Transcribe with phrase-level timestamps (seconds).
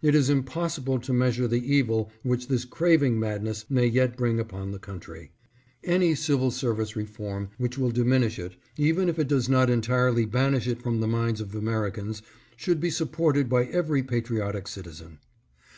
[0.00, 4.70] It is impossible to measure the evil which this craving madness may yet bring upon
[4.70, 5.32] the country.
[5.84, 10.66] Any civil service reform which will diminish it, even if it does not entirely banish
[10.66, 12.22] it from the minds of Ameri cans,
[12.56, 15.18] should be supported by every patriotic citizen.